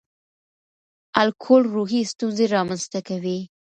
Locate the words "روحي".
1.75-2.01